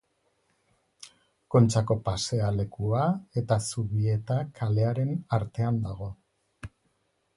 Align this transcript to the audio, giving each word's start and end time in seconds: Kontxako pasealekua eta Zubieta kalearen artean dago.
Kontxako 1.55 1.97
pasealekua 2.07 3.03
eta 3.43 3.59
Zubieta 3.67 4.39
kalearen 4.61 5.13
artean 5.41 5.79
dago. 5.89 6.09